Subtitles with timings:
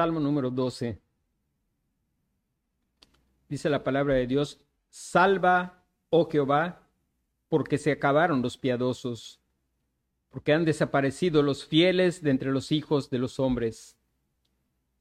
[0.00, 0.98] Salmo número 12.
[3.50, 4.58] Dice la palabra de Dios,
[4.88, 6.88] salva, oh Jehová,
[7.50, 9.42] porque se acabaron los piadosos,
[10.30, 13.98] porque han desaparecido los fieles de entre los hijos de los hombres.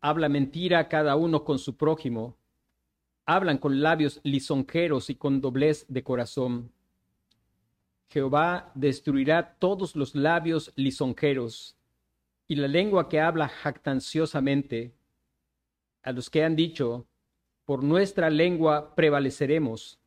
[0.02, 2.36] Habla mentira cada uno con su prójimo,
[3.26, 6.74] hablan con labios lisonjeros y con doblez de corazón.
[8.10, 11.80] Jehová destruirá todos los labios lisonjeros
[12.50, 14.92] y la lengua que habla jactanciosamente.
[16.02, 17.06] A los que han dicho,
[17.66, 20.00] por nuestra lengua prevaleceremos,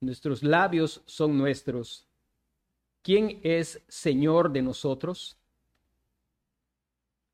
[0.00, 2.08] nuestros labios son nuestros.
[3.02, 5.36] ¿Quién es Señor de nosotros?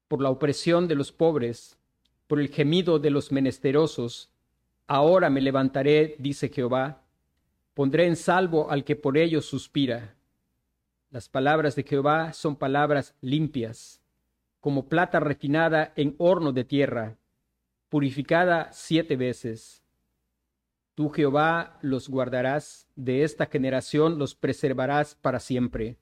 [0.08, 1.78] Por la opresión de los pobres,
[2.26, 4.30] por el gemido de los menesterosos,
[4.86, 7.02] ahora me levantaré, dice Jehová,
[7.72, 10.16] pondré en salvo al que por ellos suspira.
[11.10, 14.02] Las palabras de Jehová son palabras limpias,
[14.60, 17.16] como plata refinada en horno de tierra
[17.92, 19.84] purificada siete veces.
[20.94, 25.98] Tú, Jehová, los guardarás, de esta generación los preservarás para siempre.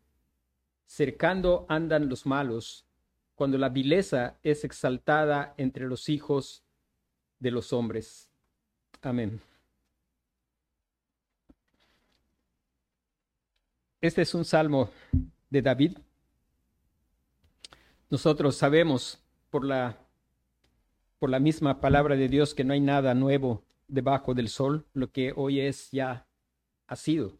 [0.87, 2.87] Cercando andan los malos,
[3.35, 6.63] cuando la vileza es exaltada entre los hijos
[7.41, 8.31] de los hombres.
[9.03, 9.41] Amén.
[14.01, 14.91] Este es un salmo
[15.49, 15.99] de David.
[18.09, 19.19] Nosotros sabemos
[19.51, 19.99] por la
[21.21, 25.13] por la misma palabra de Dios que no hay nada nuevo debajo del sol, lo
[25.13, 26.27] que hoy es ya
[26.87, 27.39] ha sido.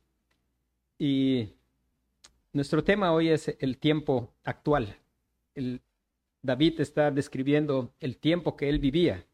[0.99, 1.55] Y
[2.53, 4.97] nuestro tema hoy es el tiempo actual.
[6.43, 9.25] David está describiendo el tiempo que él vivía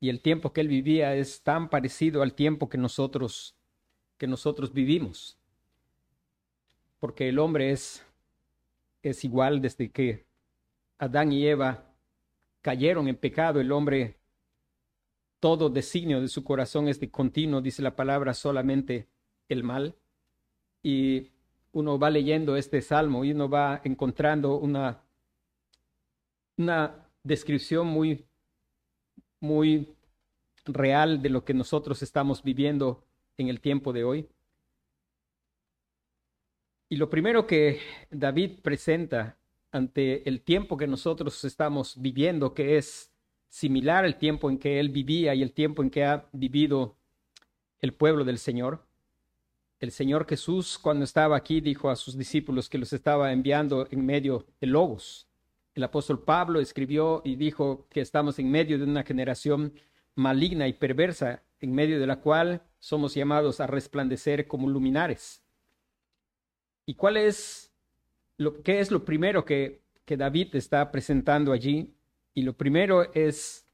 [0.00, 3.54] y el tiempo que él vivía es tan parecido al tiempo que nosotros
[4.16, 5.36] que nosotros vivimos.
[6.98, 8.06] Porque el hombre es
[9.02, 10.24] es igual desde que
[10.98, 11.91] Adán y Eva
[12.62, 14.16] cayeron en pecado, el hombre,
[15.40, 19.08] todo designio de su corazón es de continuo, dice la palabra, solamente
[19.48, 19.96] el mal.
[20.82, 21.32] Y
[21.72, 25.02] uno va leyendo este salmo y uno va encontrando una,
[26.56, 28.24] una descripción muy,
[29.40, 29.94] muy
[30.64, 33.04] real de lo que nosotros estamos viviendo
[33.36, 34.28] en el tiempo de hoy.
[36.88, 37.80] Y lo primero que
[38.10, 39.38] David presenta
[39.72, 43.10] ante el tiempo que nosotros estamos viviendo, que es
[43.48, 46.96] similar al tiempo en que él vivía y el tiempo en que ha vivido
[47.80, 48.86] el pueblo del Señor.
[49.80, 54.06] El Señor Jesús, cuando estaba aquí, dijo a sus discípulos que los estaba enviando en
[54.06, 55.26] medio de lobos.
[55.74, 59.72] El apóstol Pablo escribió y dijo que estamos en medio de una generación
[60.14, 65.42] maligna y perversa, en medio de la cual somos llamados a resplandecer como luminares.
[66.84, 67.71] ¿Y cuál es
[68.62, 71.94] ¿qué es lo primero que, que David está presentando allí?
[72.34, 73.66] Y lo primero es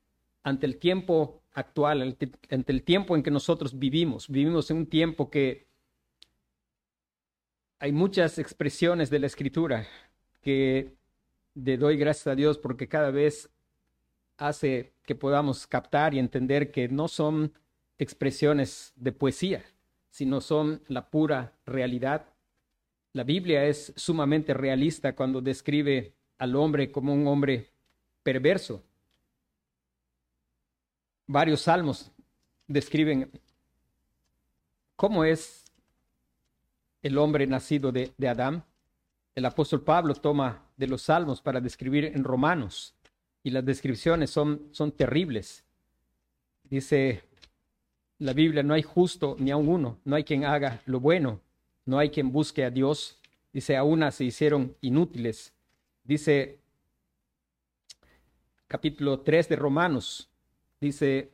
[0.42, 2.02] ante el tiempo actual,
[2.50, 4.28] ante el tiempo en que nosotros vivimos.
[4.28, 5.68] Vivimos en un tiempo que
[7.78, 9.86] hay muchas expresiones de la escritura
[10.40, 10.96] que
[11.54, 13.50] le doy gracias a Dios porque cada vez
[14.36, 17.52] hace que podamos captar y entender que no son
[17.98, 19.64] expresiones de poesía,
[20.10, 22.26] sino son la pura realidad
[23.12, 27.70] la Biblia es sumamente realista cuando describe al hombre como un hombre
[28.22, 28.82] perverso.
[31.26, 32.10] Varios salmos
[32.66, 33.30] describen
[34.96, 35.64] cómo es
[37.02, 38.64] el hombre nacido de, Adán.
[39.34, 42.94] El apóstol Pablo toma de los salmos para describir en Romanos
[43.42, 45.64] y las descripciones son, son terribles.
[46.64, 47.22] Dice
[48.18, 51.40] la Biblia, no hay justo ni aun uno, no hay quien haga lo bueno,
[51.88, 53.16] no hay quien busque a Dios.
[53.50, 55.54] Dice, a una se hicieron inútiles.
[56.04, 56.60] Dice
[58.66, 60.28] capítulo 3 de Romanos,
[60.82, 61.32] dice,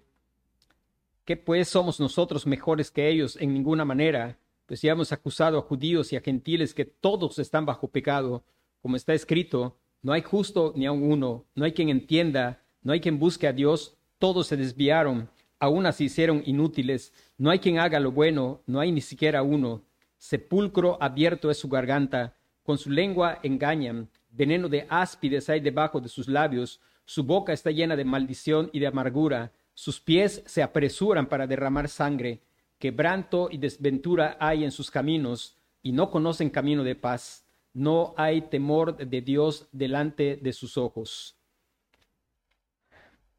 [1.25, 3.37] ¿qué pues somos nosotros mejores que ellos?
[3.41, 7.67] En ninguna manera, pues ya hemos acusado a judíos y a gentiles que todos están
[7.67, 8.45] bajo pecado,
[8.81, 13.01] como está escrito, no hay justo ni aun uno, no hay quien entienda, no hay
[13.01, 15.29] quien busque a Dios, todos se desviaron,
[15.59, 19.83] aún se hicieron inútiles, no hay quien haga lo bueno, no hay ni siquiera uno
[20.25, 26.09] sepulcro abierto es su garganta, con su lengua engañan, veneno de áspides hay debajo de
[26.09, 31.27] sus labios, su boca está llena de maldición y de amargura, sus pies se apresuran
[31.27, 32.41] para derramar sangre,
[32.79, 37.45] quebranto y desventura hay en sus caminos, y no conocen camino de paz,
[37.75, 41.37] no hay temor de Dios delante de sus ojos.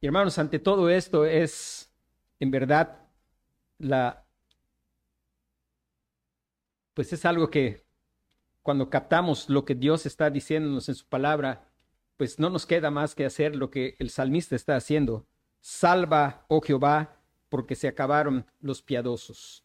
[0.02, 1.92] Y hermanos, ante todo esto es
[2.40, 3.00] en verdad
[3.80, 4.25] la
[6.96, 7.86] pues es algo que
[8.64, 11.70] cuando captamos lo que Dios está diciéndonos en su palabra,
[12.18, 15.28] pues no nos queda más que hacer lo que el salmista está haciendo.
[15.60, 19.64] Salva, oh Jehová, porque se acabaron los piadosos.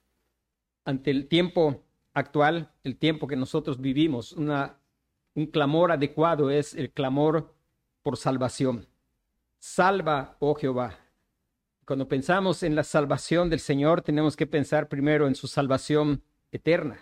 [0.85, 1.83] Ante el tiempo
[2.13, 7.55] actual, el tiempo que nosotros vivimos, un clamor adecuado es el clamor
[8.03, 8.87] por salvación.
[9.59, 10.99] Salva, oh Jehová.
[11.85, 16.99] Cuando pensamos en la salvación del Señor, tenemos que pensar primero en su salvación eterna.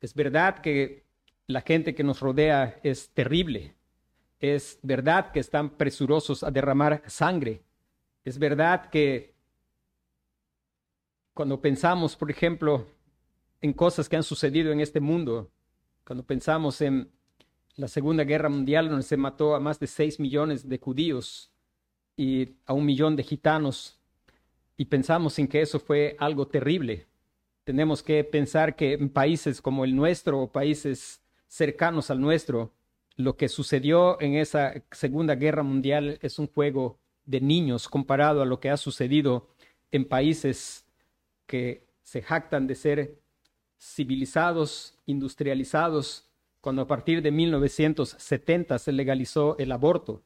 [0.00, 1.04] Es verdad que
[1.46, 3.74] la gente que nos rodea es terrible.
[4.38, 7.62] Es verdad que están presurosos a derramar sangre.
[8.24, 9.34] Es verdad que
[11.34, 12.86] cuando pensamos, por ejemplo,
[13.60, 15.50] en cosas que han sucedido en este mundo,
[16.04, 17.10] cuando pensamos en
[17.76, 21.50] la Segunda Guerra Mundial, donde se mató a más de 6 millones de judíos
[22.16, 23.98] y a un millón de gitanos,
[24.76, 27.06] y pensamos en que eso fue algo terrible,
[27.68, 32.72] tenemos que pensar que en países como el nuestro o países cercanos al nuestro,
[33.14, 38.46] lo que sucedió en esa Segunda Guerra Mundial es un juego de niños comparado a
[38.46, 39.50] lo que ha sucedido
[39.92, 40.86] en países
[41.44, 43.18] que se jactan de ser
[43.78, 46.26] civilizados, industrializados,
[46.62, 50.22] cuando a partir de 1970 se legalizó el aborto.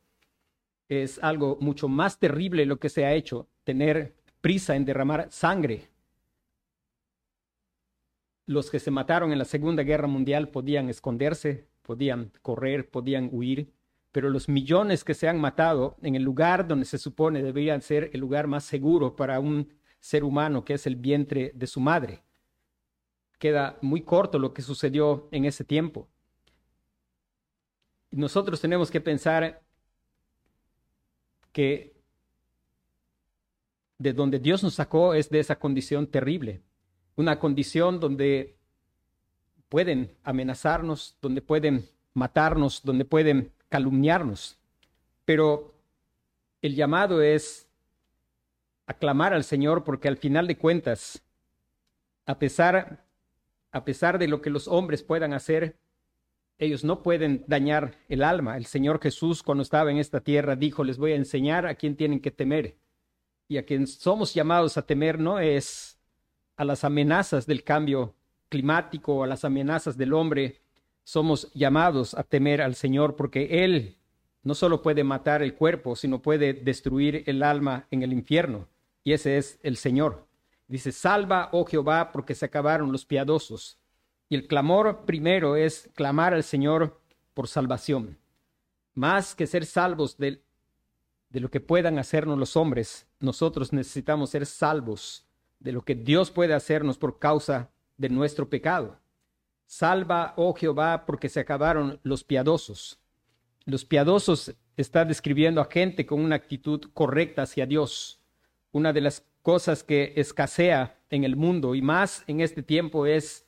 [0.88, 5.88] Es algo mucho más terrible lo que se ha hecho, tener prisa en derramar sangre.
[8.52, 13.72] Los que se mataron en la Segunda Guerra Mundial podían esconderse, podían correr, podían huir,
[14.12, 18.10] pero los millones que se han matado en el lugar donde se supone deberían ser
[18.12, 22.24] el lugar más seguro para un ser humano, que es el vientre de su madre.
[23.38, 26.10] Queda muy corto lo que sucedió en ese tiempo.
[28.10, 29.62] Nosotros tenemos que pensar
[31.52, 31.96] que
[33.96, 36.60] de donde Dios nos sacó es de esa condición terrible,
[37.16, 38.56] una condición donde
[39.68, 44.58] pueden amenazarnos, donde pueden matarnos, donde pueden calumniarnos.
[45.24, 45.74] Pero
[46.60, 47.68] el llamado es
[48.86, 51.22] aclamar al Señor porque al final de cuentas,
[52.26, 53.04] a pesar,
[53.70, 55.76] a pesar de lo que los hombres puedan hacer,
[56.58, 58.56] ellos no pueden dañar el alma.
[58.56, 61.96] El Señor Jesús cuando estaba en esta tierra dijo, les voy a enseñar a quién
[61.96, 62.76] tienen que temer.
[63.48, 65.98] Y a quien somos llamados a temer no es
[66.56, 68.14] a las amenazas del cambio
[68.48, 70.60] climático, a las amenazas del hombre,
[71.04, 73.96] somos llamados a temer al Señor porque Él
[74.42, 78.68] no solo puede matar el cuerpo, sino puede destruir el alma en el infierno.
[79.04, 80.26] Y ese es el Señor.
[80.68, 83.78] Dice, salva, oh Jehová, porque se acabaron los piadosos.
[84.28, 87.00] Y el clamor primero es clamar al Señor
[87.34, 88.18] por salvación.
[88.94, 90.42] Más que ser salvos de,
[91.30, 95.26] de lo que puedan hacernos los hombres, nosotros necesitamos ser salvos
[95.62, 98.98] de lo que Dios puede hacernos por causa de nuestro pecado.
[99.66, 103.00] Salva, oh Jehová, porque se acabaron los piadosos.
[103.64, 108.20] Los piadosos está describiendo a gente con una actitud correcta hacia Dios.
[108.72, 113.46] Una de las cosas que escasea en el mundo y más en este tiempo es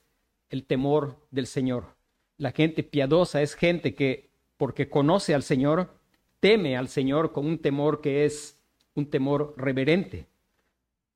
[0.50, 1.96] el temor del Señor.
[2.37, 5.98] La gente piadosa es gente que, porque conoce al Señor,
[6.41, 8.60] teme al Señor con un temor que es
[8.94, 10.29] un temor reverente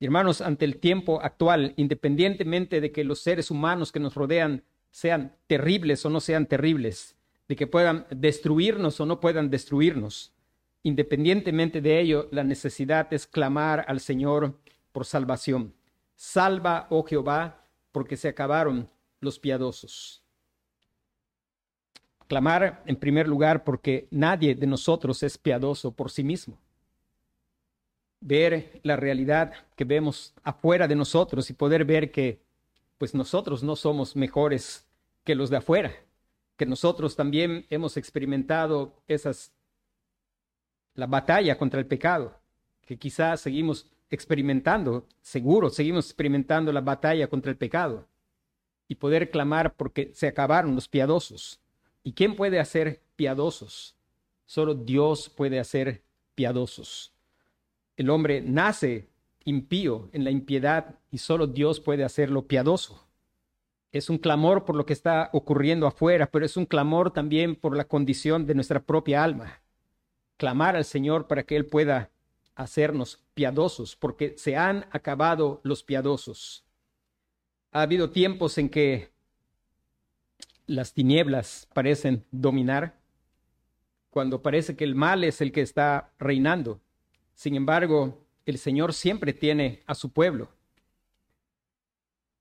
[0.05, 5.35] hermanos, ante el tiempo actual, independientemente de que los seres humanos que nos rodean sean
[5.47, 7.17] terribles o no sean terribles,
[7.49, 10.33] de que puedan destruirnos o no puedan destruirnos,
[10.83, 14.57] independientemente de ello, la necesidad es clamar al Señor
[14.93, 15.73] por salvación.
[16.15, 18.89] Salva, oh Jehová, porque se acabaron
[19.19, 20.23] los piadosos.
[22.27, 26.57] Clamar en primer lugar porque nadie de nosotros es piadoso por sí mismo
[28.21, 32.39] ver la realidad que vemos afuera de nosotros y poder ver que
[32.97, 34.85] pues nosotros no somos mejores
[35.23, 35.93] que los de afuera,
[36.57, 39.53] que nosotros también hemos experimentado esas
[40.95, 42.37] la batalla contra el pecado,
[42.85, 48.07] que quizás seguimos experimentando, seguro seguimos experimentando la batalla contra el pecado
[48.87, 51.59] y poder clamar porque se acabaron los piadosos.
[52.03, 53.95] ¿Y quién puede hacer piadosos?
[54.45, 56.01] Solo Dios puede hacer
[56.35, 57.13] piadosos.
[57.99, 59.09] El hombre nace
[59.43, 63.05] impío en la impiedad y solo Dios puede hacerlo piadoso.
[63.91, 67.75] Es un clamor por lo que está ocurriendo afuera, pero es un clamor también por
[67.75, 69.59] la condición de nuestra propia alma.
[70.37, 72.09] Clamar al Señor para que Él pueda
[72.55, 76.63] hacernos piadosos, porque se han acabado los piadosos.
[77.73, 79.11] Ha habido tiempos en que
[80.67, 82.97] las tinieblas parecen dominar,
[84.09, 86.79] cuando parece que el mal es el que está reinando.
[87.39, 90.49] Sin embargo, el Señor siempre tiene a su pueblo.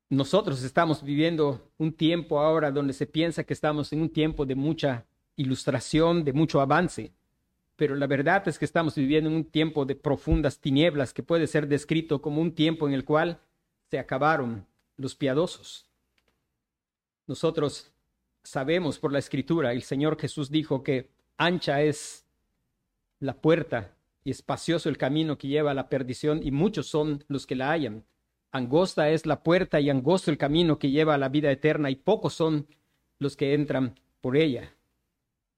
[0.09, 4.57] Nosotros estamos viviendo un tiempo ahora donde se piensa que estamos en un tiempo de
[4.57, 7.13] mucha ilustración de mucho avance,
[7.77, 11.47] pero la verdad es que estamos viviendo en un tiempo de profundas tinieblas que puede
[11.47, 13.39] ser descrito como un tiempo en el cual
[13.93, 15.87] se acabaron los piadosos.
[17.29, 17.93] Nosotros
[18.43, 22.27] sabemos por la escritura, el Señor Jesús dijo que ancha es
[23.21, 23.95] la puerta
[24.31, 28.05] espacioso el camino que lleva a la perdición y muchos son los que la hallan.
[28.51, 31.97] Angosta es la puerta y angosto el camino que lleva a la vida eterna y
[31.97, 32.67] pocos son
[33.19, 34.75] los que entran por ella.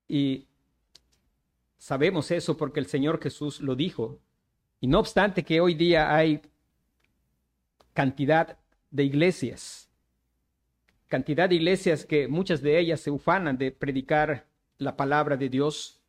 [0.09, 0.47] Y
[1.79, 4.19] sabemos eso porque el Señor Jesús lo dijo.
[4.81, 6.41] Y no obstante que hoy día hay
[7.93, 8.59] cantidad
[8.91, 9.89] de iglesias,
[11.07, 14.47] cantidad de iglesias que muchas de ellas se ufanan de predicar
[14.79, 16.00] la palabra de Dios.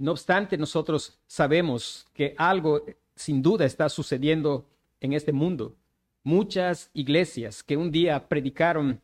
[0.00, 4.66] No obstante, nosotros sabemos que algo sin duda está sucediendo
[4.98, 5.76] en este mundo.
[6.22, 9.02] Muchas iglesias que un día predicaron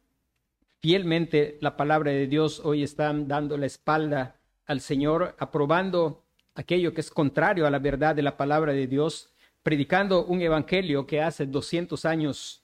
[0.78, 6.24] fielmente la palabra de Dios hoy están dando la espalda al Señor, aprobando
[6.54, 9.28] aquello que es contrario a la verdad de la palabra de Dios,
[9.62, 12.62] predicando un evangelio que hace 200 años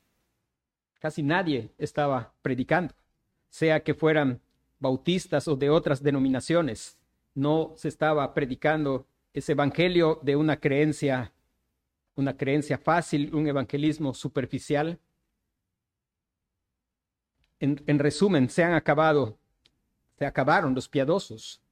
[1.00, 2.94] casi nadie estaba predicando,
[3.50, 4.40] sea que fueran
[4.78, 6.96] bautistas o de otras denominaciones.
[7.34, 11.32] No se estaba predicando ese evangelio de una creencia,
[12.14, 14.98] una creencia fácil, un evangelismo superficial.
[17.60, 19.38] En, en resumen, se han acabado,
[20.18, 21.62] se acabaron los piadosos,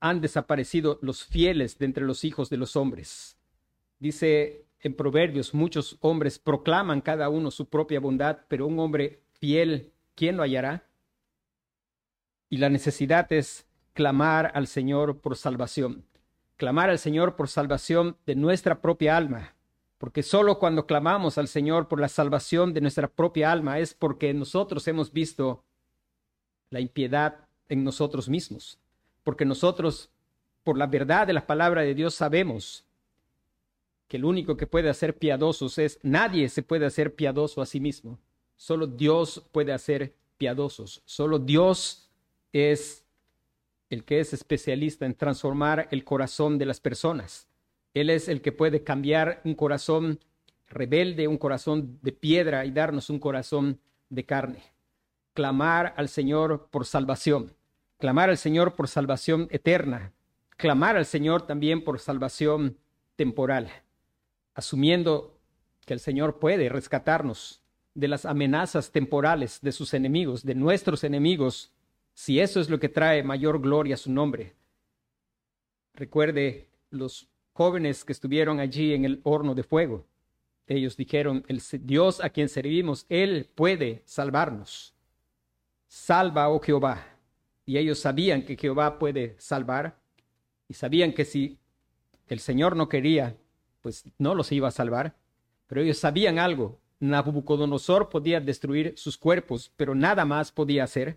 [0.00, 3.36] han desaparecido los fieles de entre los hijos de los hombres.
[3.98, 9.92] Dice en Proverbios, muchos hombres proclaman cada uno su propia bondad, pero un hombre fiel,
[10.14, 10.88] ¿quién lo hallará?
[12.48, 13.66] Y la necesidad es
[14.00, 16.06] clamar al Señor por salvación,
[16.56, 19.54] clamar al Señor por salvación de nuestra propia alma,
[19.98, 24.32] porque solo cuando clamamos al Señor por la salvación de nuestra propia alma es porque
[24.32, 25.64] nosotros hemos visto
[26.70, 28.78] la impiedad en nosotros mismos.
[29.22, 30.08] Porque nosotros,
[30.64, 32.86] por la verdad de la palabra de Dios, sabemos
[34.08, 37.80] que el único que puede hacer piadosos es, nadie se puede hacer piadoso a sí
[37.80, 38.18] mismo,
[38.56, 42.08] solo Dios puede hacer piadosos, solo Dios
[42.50, 43.04] es
[43.90, 47.48] el que es especialista en transformar el corazón de las personas.
[47.92, 50.20] Él es el que puede cambiar un corazón
[50.68, 54.62] rebelde, un corazón de piedra y darnos un corazón de carne.
[55.34, 57.52] Clamar al Señor por salvación
[58.00, 60.12] clamar al Señor por salvación eterna,
[60.56, 62.78] clamar al Señor también por salvación
[63.14, 63.70] temporal,
[64.54, 65.38] asumiendo
[65.84, 67.62] que el Señor puede rescatarnos
[67.94, 71.72] de las amenazas temporales de sus enemigos, de nuestros enemigos,
[72.20, 74.52] si eso es lo que trae mayor gloria a su nombre.
[75.94, 80.04] Recuerde los jóvenes que estuvieron allí en el horno de fuego.
[80.66, 84.92] Ellos dijeron, el Dios a quien servimos, Él puede salvarnos.
[85.88, 87.06] Salva, oh Jehová,
[87.64, 89.98] y ellos sabían que Jehová puede salvar
[90.68, 91.58] y sabían que si
[92.28, 93.34] el Señor no quería,
[93.80, 95.16] pues no los iba a salvar.
[95.68, 96.82] Pero ellos sabían algo.
[96.98, 101.16] Nabucodonosor podía destruir sus cuerpos, pero nada más podía hacer.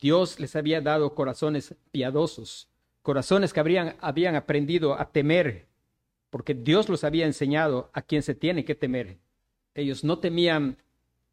[0.00, 2.68] Dios les había dado corazones piadosos,
[3.02, 5.66] corazones que habrían, habían aprendido a temer,
[6.30, 9.18] porque Dios los había enseñado a quien se tiene que temer.
[9.74, 10.78] Ellos no temían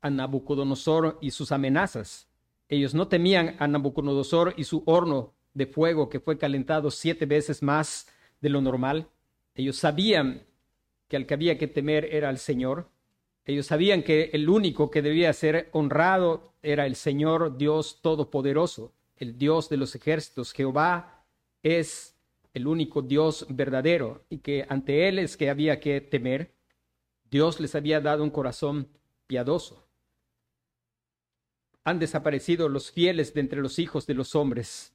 [0.01, 2.27] a Nabucodonosor y sus amenazas.
[2.69, 7.61] Ellos no temían a Nabucodonosor y su horno de fuego que fue calentado siete veces
[7.61, 8.07] más
[8.39, 9.07] de lo normal.
[9.55, 10.43] Ellos sabían
[11.07, 12.87] que al que había que temer era el Señor.
[13.45, 19.37] Ellos sabían que el único que debía ser honrado era el Señor Dios Todopoderoso, el
[19.37, 20.53] Dios de los ejércitos.
[20.53, 21.25] Jehová
[21.63, 22.15] es
[22.53, 26.53] el único Dios verdadero y que ante Él es que había que temer.
[27.29, 28.87] Dios les había dado un corazón
[29.27, 29.91] piadoso
[31.83, 34.93] han desaparecido los fieles de entre los hijos de los hombres.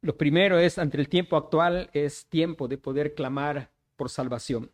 [0.00, 4.70] Lo primero es, ante el tiempo actual, es tiempo de poder clamar por salvación.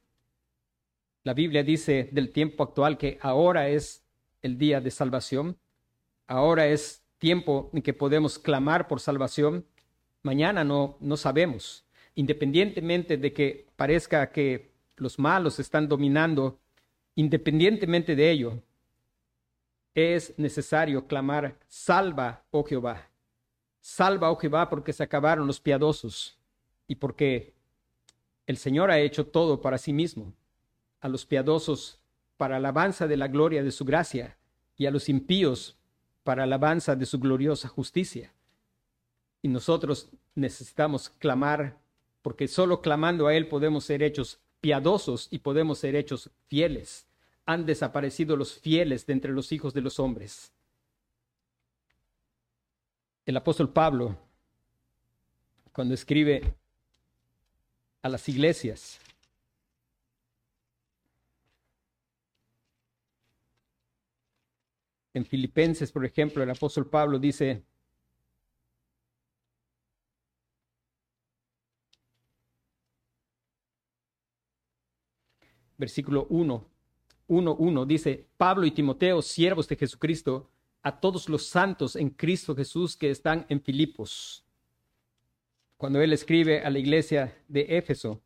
[1.22, 4.02] La Biblia dice del tiempo actual que ahora es
[4.40, 5.58] el día de salvación,
[6.26, 9.66] ahora es tiempo en que podemos clamar por salvación,
[10.22, 11.84] mañana no, no sabemos.
[12.14, 16.58] Independientemente de que parezca que los malos están dominando,
[17.14, 18.62] independientemente de ello,
[19.94, 23.08] es necesario clamar, salva, oh Jehová.
[23.80, 26.38] Salva, oh Jehová, porque se acabaron los piadosos
[26.86, 27.54] y porque
[28.46, 30.32] el Señor ha hecho todo para sí mismo,
[31.00, 32.00] a los piadosos
[32.36, 34.36] para alabanza de la gloria de su gracia
[34.76, 35.76] y a los impíos
[36.24, 38.32] para alabanza de su gloriosa justicia.
[39.42, 41.78] Y nosotros necesitamos clamar,
[42.22, 47.06] porque solo clamando a Él podemos ser hechos piadosos y podemos ser hechos fieles
[47.50, 50.52] han desaparecido los fieles de entre los hijos de los hombres.
[53.26, 54.16] El apóstol Pablo
[55.72, 56.54] cuando escribe
[58.02, 59.00] a las iglesias.
[65.12, 67.64] En Filipenses, por ejemplo, el apóstol Pablo dice,
[75.76, 76.66] versículo 1,
[77.26, 80.50] 1, 1, dice, Pablo y Timoteo, siervos de Jesucristo,
[80.82, 84.44] a todos los santos en Cristo Jesús que están en Filipos.
[85.76, 88.22] Cuando él escribe a la iglesia de Éfeso,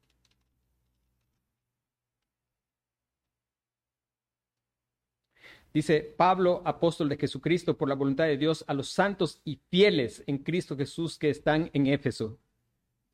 [5.75, 10.23] Dice Pablo, apóstol de Jesucristo, por la voluntad de Dios, a los santos y fieles
[10.29, 12.39] en Cristo Jesús que están en Éfeso.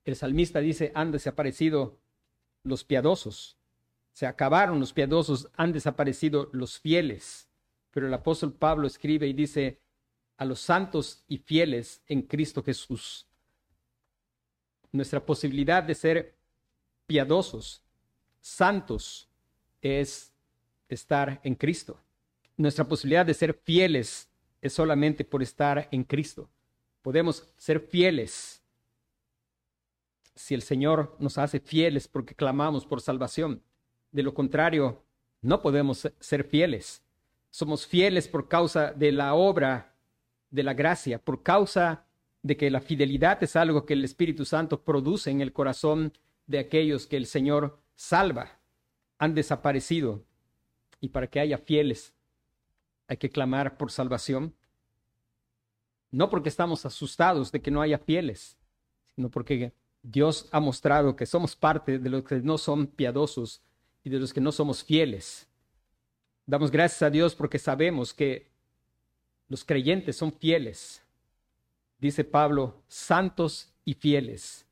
[0.05, 1.99] El salmista dice, han desaparecido
[2.63, 3.57] los piadosos.
[4.13, 7.49] Se acabaron los piadosos, han desaparecido los fieles.
[7.93, 9.81] Pero el apóstol Pablo escribe y dice,
[10.37, 13.27] a los santos y fieles en Cristo Jesús.
[14.93, 16.37] Nuestra posibilidad de ser
[17.07, 17.83] piadosos,
[18.39, 19.31] santos,
[19.81, 20.35] es
[20.91, 21.99] estar en Cristo
[22.61, 24.29] nuestra posibilidad de ser fieles
[24.61, 26.51] es solamente por estar en Cristo.
[27.01, 28.63] Podemos ser fieles
[30.35, 33.63] si el Señor nos hace fieles porque clamamos por salvación.
[34.13, 35.03] De lo contrario,
[35.41, 37.03] no podemos ser fieles.
[37.49, 39.97] Somos fieles por causa de la obra
[40.51, 42.05] de la gracia, por causa
[42.43, 46.13] de que la fidelidad es algo que el Espíritu Santo produce en el corazón
[46.47, 48.61] de aquellos que el Señor salva.
[49.19, 50.25] Han desaparecido.
[51.01, 52.15] Y para que haya fieles
[53.11, 54.55] hay que clamar por salvación.
[56.13, 58.57] No porque estamos asustados de que no haya fieles,
[59.17, 63.63] sino porque Dios ha mostrado que somos parte de los que no son piadosos
[64.05, 65.49] y de los que no somos fieles.
[66.47, 68.49] Damos gracias a Dios porque sabemos que
[69.49, 71.03] los creyentes son fieles.
[71.99, 74.69] Dice Pablo, santos y fieles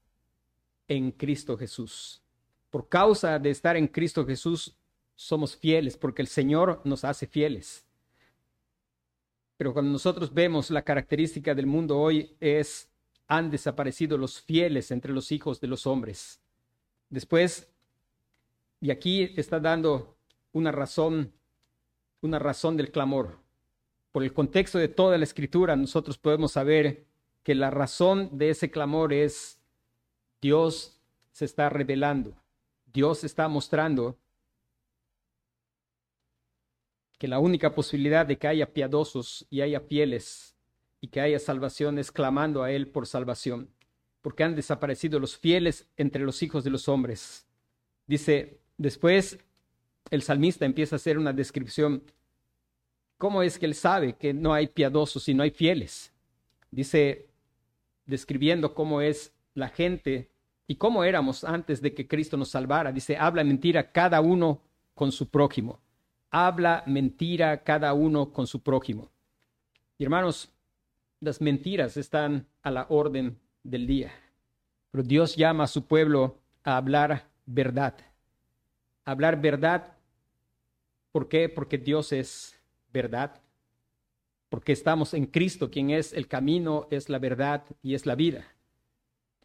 [0.86, 2.22] en Cristo Jesús.
[2.70, 4.76] Por causa de estar en Cristo Jesús,
[5.16, 7.87] somos fieles porque el Señor nos hace fieles.
[9.58, 12.88] Pero cuando nosotros vemos la característica del mundo hoy es,
[13.26, 16.40] han desaparecido los fieles entre los hijos de los hombres.
[17.10, 17.68] Después,
[18.80, 20.16] y aquí está dando
[20.52, 21.32] una razón,
[22.20, 23.36] una razón del clamor.
[24.12, 27.04] Por el contexto de toda la escritura, nosotros podemos saber
[27.42, 29.58] que la razón de ese clamor es
[30.40, 31.00] Dios
[31.32, 32.32] se está revelando,
[32.86, 34.16] Dios está mostrando
[37.18, 40.56] que la única posibilidad de que haya piadosos y haya fieles
[41.00, 43.70] y que haya salvación es clamando a Él por salvación,
[44.22, 47.46] porque han desaparecido los fieles entre los hijos de los hombres.
[48.06, 49.38] Dice, después
[50.10, 52.02] el salmista empieza a hacer una descripción.
[53.18, 56.12] ¿Cómo es que él sabe que no hay piadosos y no hay fieles?
[56.70, 57.28] Dice,
[58.06, 60.30] describiendo cómo es la gente
[60.66, 62.92] y cómo éramos antes de que Cristo nos salvara.
[62.92, 64.62] Dice, habla mentira cada uno
[64.94, 65.80] con su prójimo
[66.30, 69.10] habla mentira cada uno con su prójimo.
[69.98, 70.50] Y hermanos,
[71.20, 74.12] las mentiras están a la orden del día.
[74.90, 77.94] Pero Dios llama a su pueblo a hablar verdad.
[79.04, 79.96] Hablar verdad,
[81.12, 81.48] ¿por qué?
[81.48, 82.58] Porque Dios es
[82.92, 83.40] verdad.
[84.48, 88.46] Porque estamos en Cristo, quien es el camino, es la verdad y es la vida.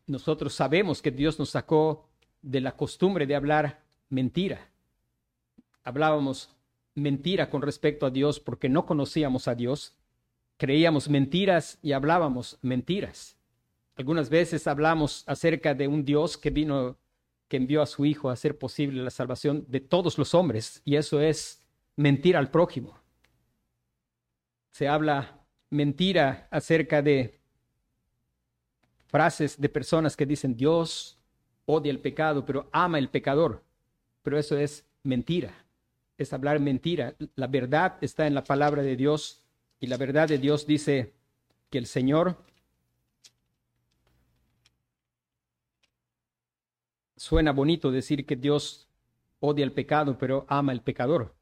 [0.06, 2.08] Nosotros sabemos que Dios nos sacó
[2.41, 4.69] de la costumbre de hablar mentira.
[5.84, 6.50] Hablábamos
[6.95, 9.95] mentira con respecto a Dios porque no conocíamos a Dios,
[10.58, 13.36] creíamos mentiras y hablábamos mentiras.
[13.95, 16.97] Algunas veces hablamos acerca de un Dios que vino,
[17.47, 20.95] que envió a su Hijo a hacer posible la salvación de todos los hombres, y
[20.95, 21.62] eso es
[21.95, 22.97] mentir al prójimo.
[24.71, 27.39] Se habla mentira acerca de
[29.08, 31.19] frases de personas que dicen Dios
[31.65, 33.63] odia el pecado, pero ama el pecador.
[34.23, 35.62] Pero eso es mentira
[36.17, 37.15] es hablar mentira.
[37.36, 39.43] La verdad está en la palabra de Dios
[39.80, 41.13] y la verdad de Dios dice
[41.69, 42.38] que el Señor
[47.15, 48.89] suena bonito decir que Dios
[49.39, 51.36] odia el pecado, pero ama el pecador.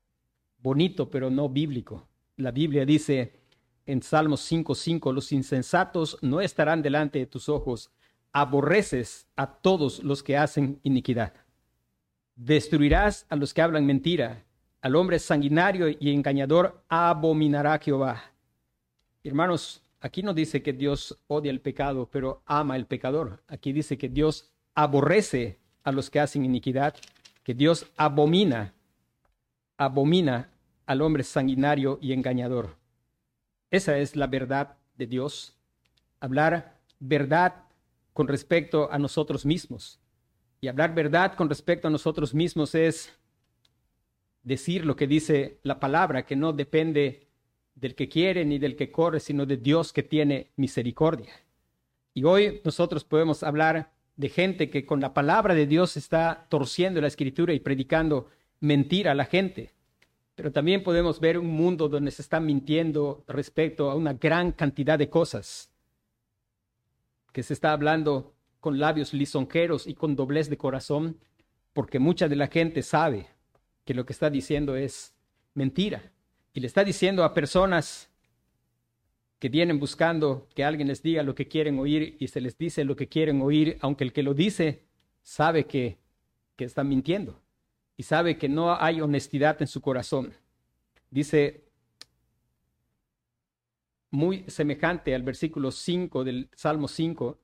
[0.59, 2.07] Bonito, pero no bíblico.
[2.37, 3.41] La Biblia dice
[3.85, 7.91] en Salmos 5:5, los insensatos no estarán delante de tus ojos,
[8.31, 11.33] aborreces a todos los que hacen iniquidad.
[12.35, 14.45] Destruirás a los que hablan mentira
[14.81, 18.23] al hombre sanguinario y engañador abominará Jehová.
[19.23, 23.43] Hermanos, aquí no dice que Dios odia el pecado, pero ama el pecador.
[23.47, 26.95] Aquí dice que Dios aborrece a los que hacen iniquidad,
[27.43, 28.73] que Dios abomina,
[29.77, 30.49] abomina
[30.87, 32.75] al hombre sanguinario y engañador.
[33.69, 35.55] Esa es la verdad de Dios.
[36.19, 37.63] Hablar verdad
[38.13, 39.99] con respecto a nosotros mismos.
[40.59, 43.11] Y hablar verdad con respecto a nosotros mismos es
[44.43, 47.27] decir lo que dice la palabra, que no depende
[47.75, 51.33] del que quiere ni del que corre, sino de Dios que tiene misericordia.
[52.13, 57.01] Y hoy nosotros podemos hablar de gente que con la palabra de Dios está torciendo
[57.01, 58.27] la escritura y predicando
[58.59, 59.71] mentira a la gente.
[60.35, 64.99] Pero también podemos ver un mundo donde se está mintiendo respecto a una gran cantidad
[64.99, 65.71] de cosas,
[67.31, 71.17] que se está hablando con labios lisonjeros y con doblez de corazón,
[71.73, 73.27] porque mucha de la gente sabe
[73.91, 75.13] que lo que está diciendo es
[75.53, 76.13] mentira.
[76.53, 78.09] Y le está diciendo a personas
[79.37, 82.85] que vienen buscando que alguien les diga lo que quieren oír y se les dice
[82.85, 84.85] lo que quieren oír, aunque el que lo dice
[85.21, 85.97] sabe que,
[86.55, 87.41] que está mintiendo
[87.97, 90.31] y sabe que no hay honestidad en su corazón.
[91.09, 91.65] Dice
[94.09, 97.37] muy semejante al versículo 5 del Salmo 5,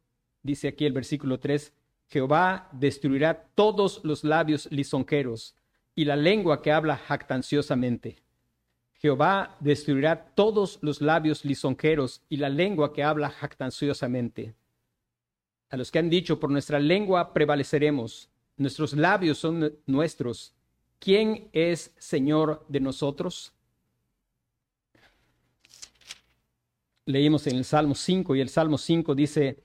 [0.44, 1.74] dice aquí el versículo 3,
[2.08, 5.58] Jehová destruirá todos los labios lisonjeros
[5.98, 8.18] y la lengua que habla jactanciosamente.
[8.94, 14.54] Jehová destruirá todos los labios lisonjeros y la lengua que habla jactanciosamente.
[15.72, 20.54] A los que han dicho, por nuestra lengua prevaleceremos, nuestros labios son nuestros.
[21.00, 23.54] ¿Quién es Señor de nosotros?
[27.06, 29.64] Leímos en el Salmo 5 y el Salmo 5 dice,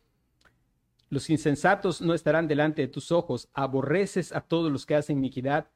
[1.11, 5.69] los insensatos no estarán delante de tus ojos, aborreces a todos los que hacen iniquidad,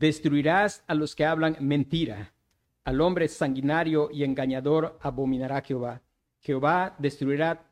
[0.00, 2.32] destruirás a los que hablan mentira
[2.84, 6.00] al hombre sanguinario y engañador abominará Jehová.
[6.40, 7.70] Jehová destruirá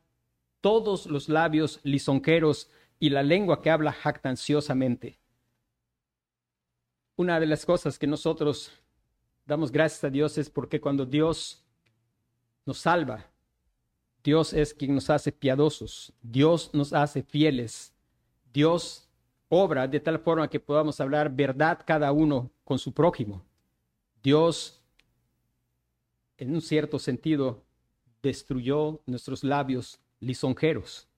[0.61, 5.19] todos los labios lisonjeros y la lengua que habla jactanciosamente.
[7.17, 8.73] Una de las cosas que nosotros
[9.47, 11.65] damos gracias a Dios es porque cuando Dios
[12.67, 13.25] nos salva,
[14.23, 17.95] Dios es quien nos hace piadosos, Dios nos hace fieles,
[18.53, 19.08] Dios
[19.49, 23.45] obra de tal forma que podamos hablar verdad cada uno con su prójimo.
[24.23, 24.79] Dios
[26.39, 27.65] en un cierto sentido,
[28.23, 31.09] destruyó nuestros labios lisonjeros.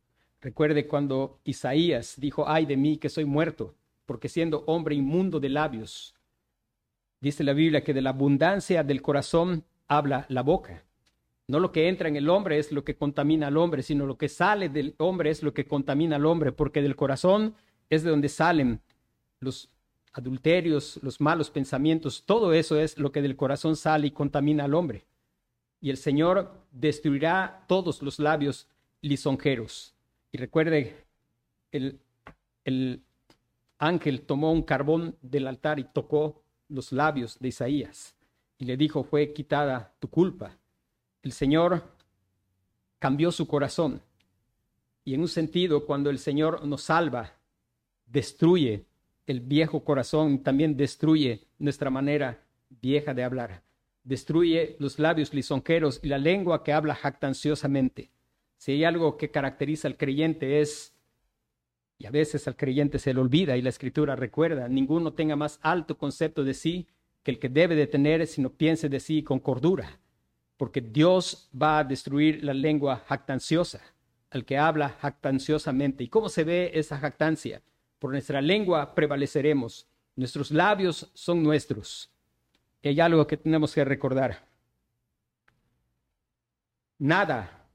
[0.40, 3.74] Recuerde cuando Isaías dijo, ay de mí que soy muerto,
[4.06, 6.14] porque siendo hombre inmundo de labios,
[7.20, 10.84] dice la Biblia que de la abundancia del corazón habla la boca.
[11.46, 14.16] No lo que entra en el hombre es lo que contamina al hombre, sino lo
[14.16, 17.54] que sale del hombre es lo que contamina al hombre, porque del corazón
[17.90, 18.80] es de donde salen
[19.40, 19.68] los
[20.12, 24.74] adulterios, los malos pensamientos, todo eso es lo que del corazón sale y contamina al
[24.74, 25.04] hombre
[25.80, 28.68] y el Señor destruirá todos los labios
[29.00, 29.94] lisonjeros.
[30.30, 31.04] Y recuerde,
[31.72, 32.00] el,
[32.64, 33.02] el
[33.78, 38.14] ángel tomó un carbón del altar y tocó los labios de Isaías
[38.58, 40.56] y le dijo, fue quitada tu culpa.
[41.22, 41.82] El Señor
[42.98, 44.02] cambió su corazón.
[45.04, 47.32] Y en un sentido, cuando el Señor nos salva,
[48.10, 48.84] destruye
[49.26, 53.62] el viejo corazón, también destruye nuestra manera vieja de hablar
[54.04, 58.10] destruye los labios lisonjeros y la lengua que habla jactanciosamente.
[58.56, 60.94] Si hay algo que caracteriza al creyente es,
[61.98, 65.58] y a veces al creyente se le olvida y la escritura recuerda, ninguno tenga más
[65.62, 66.86] alto concepto de sí
[67.22, 70.00] que el que debe de tener, sino piense de sí con cordura,
[70.56, 73.82] porque Dios va a destruir la lengua jactanciosa,
[74.30, 76.04] al que habla jactanciosamente.
[76.04, 77.62] ¿Y cómo se ve esa jactancia?
[78.00, 79.86] Por nuestra lengua prevaleceremos,
[80.16, 82.10] nuestros labios son nuestros
[82.88, 84.46] hay algo que tenemos que recordar.
[86.98, 87.66] Nada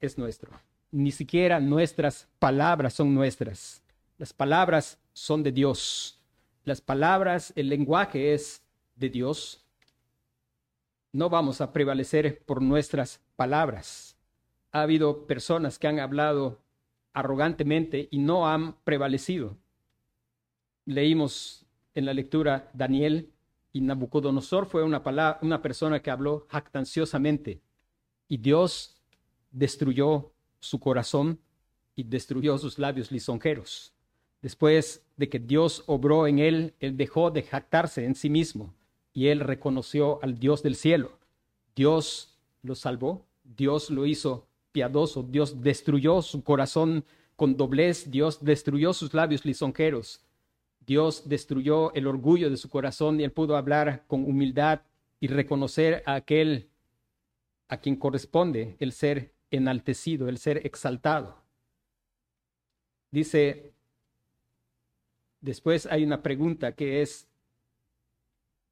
[0.00, 0.50] es nuestro.
[0.90, 3.82] Ni siquiera nuestras palabras son nuestras.
[4.18, 6.20] Las palabras son de Dios.
[6.64, 8.62] Las palabras, el lenguaje es
[8.96, 9.64] de Dios.
[11.12, 14.16] No vamos a prevalecer por nuestras palabras.
[14.72, 16.60] Ha habido personas que han hablado
[17.12, 19.56] arrogantemente y no han prevalecido.
[20.84, 23.30] Leímos en la lectura Daniel
[23.72, 25.02] y Nabucodonosor fue una,
[25.42, 27.60] una persona que habló jactanciosamente.
[28.28, 29.00] Y Dios
[29.50, 31.40] destruyó su corazón
[31.96, 33.92] y destruyó sus labios lisonjeros.
[34.42, 38.74] Después de que Dios obró en él, él dejó de jactarse en sí mismo
[39.12, 41.18] y él reconoció al Dios del cielo.
[41.74, 47.04] Dios lo salvó, Dios lo hizo piadoso, Dios destruyó su corazón
[47.36, 50.24] con doblez, Dios destruyó sus labios lisonjeros.
[50.86, 54.82] Dios destruyó el orgullo de su corazón y él pudo hablar con humildad
[55.20, 56.68] y reconocer a aquel
[57.68, 61.42] a quien corresponde el ser enaltecido, el ser exaltado.
[63.10, 63.72] Dice,
[65.40, 67.28] después hay una pregunta que es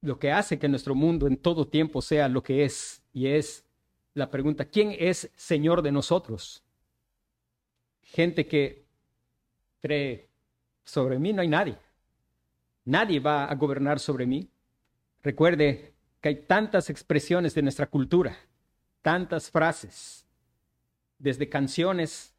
[0.00, 3.64] lo que hace que nuestro mundo en todo tiempo sea lo que es, y es
[4.18, 6.62] la pregunta, ¿quién es Señor de nosotros?
[8.08, 8.86] gente que
[9.80, 10.28] cree,
[10.84, 11.78] sobre mí no hay nadie.
[12.84, 14.48] Nadie va a gobernar sobre mí.
[15.22, 18.36] Recuerde que hay tantas expresiones de nuestra cultura,
[19.02, 20.26] tantas frases,
[21.18, 22.34] desde canciones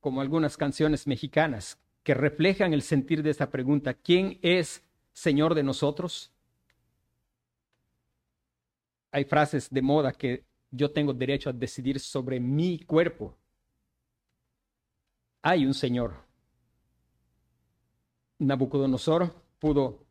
[0.00, 4.82] como algunas canciones mexicanas, que reflejan el sentir de esta pregunta, ¿quién es
[5.12, 6.32] Señor de nosotros?
[9.10, 13.36] Hay frases de moda que yo tengo derecho a decidir sobre mi cuerpo.
[15.42, 16.14] Hay un Señor.
[18.38, 20.04] Nabucodonosor pudo,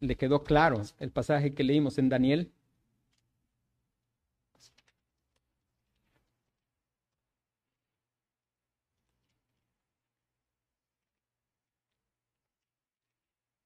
[0.00, 2.52] le quedó claro el pasaje que leímos en Daniel.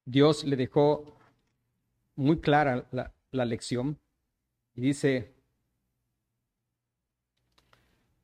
[0.04, 1.18] Dios le dejó
[2.14, 3.98] muy clara la, la lección
[4.74, 5.35] y dice,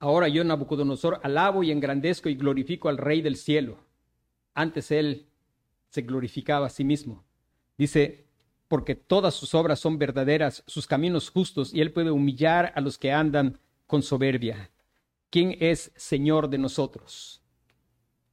[0.02, 3.78] Ahora yo, Nabucodonosor, alabo y engrandezco y glorifico al Rey del cielo.
[4.52, 5.28] Antes él
[5.90, 7.22] se glorificaba a sí mismo.
[7.78, 8.26] Dice,
[8.66, 12.98] porque todas sus obras son verdaderas, sus caminos justos, y él puede humillar a los
[12.98, 14.72] que andan con soberbia.
[15.30, 17.40] ¿Quién es Señor de nosotros?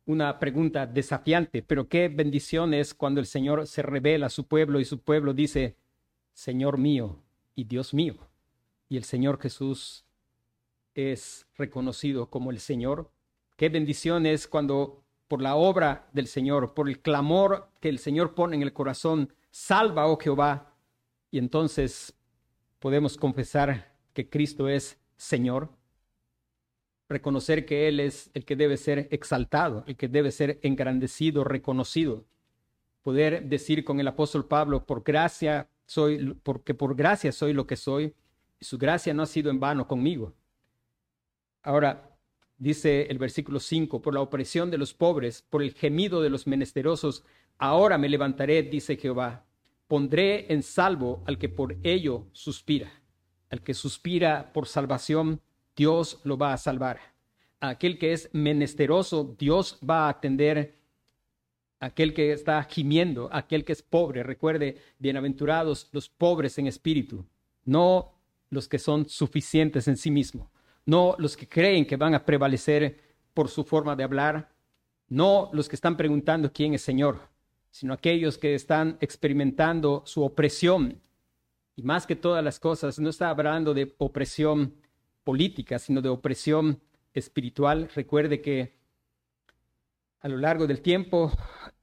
[0.08, 4.80] Una pregunta desafiante, pero qué bendición es cuando el Señor se revela a su pueblo
[4.80, 5.76] y su pueblo dice,
[6.34, 7.22] Señor mío
[7.54, 8.16] y Dios mío.
[8.90, 10.09] Y el Señor Jesús
[10.94, 13.12] es reconocido como el Señor.
[13.56, 18.34] Qué bendición es cuando por la obra del Señor, por el clamor que el Señor
[18.34, 20.74] pone en el corazón, salva, oh Jehová.
[21.32, 22.16] Y entonces
[22.80, 25.70] podemos confesar que Cristo es Señor,
[27.10, 32.26] reconocer que Él es el que debe ser exaltado, el que debe ser engrandecido, reconocido.
[33.04, 37.76] Poder decir con el apóstol Pablo, por gracia soy, porque por gracia soy lo que
[37.76, 38.16] soy,
[38.60, 40.34] y su gracia no ha sido en vano conmigo.
[41.62, 42.18] Ahora,
[42.58, 46.48] dice el versículo 5, por la opresión de los pobres, por el gemido de los
[46.48, 47.24] menesterosos,
[47.58, 49.46] ahora me levantaré, dice Jehová,
[49.88, 52.92] pondré en salvo al que por ello suspira.
[53.50, 55.42] Al que suspira por salvación,
[55.76, 57.00] Dios lo va a salvar.
[57.60, 60.78] A aquel que es menesteroso, Dios va a atender.
[61.82, 64.22] aquel que está gimiendo, aquel que es pobre.
[64.22, 67.26] Recuerde, bienaventurados los pobres en espíritu,
[67.64, 68.12] no
[68.50, 70.50] los que son suficientes en sí mismos
[70.90, 73.00] no los que creen que van a prevalecer
[73.36, 74.50] por su forma de hablar,
[75.08, 77.20] no los que están preguntando quién es Señor,
[77.70, 81.00] sino aquellos que están experimentando su opresión.
[81.76, 84.74] Y más que todas las cosas, no está hablando de opresión
[85.24, 86.82] política, sino de opresión
[87.14, 87.90] espiritual.
[87.94, 88.74] Recuerde que
[90.22, 91.32] a lo largo del tiempo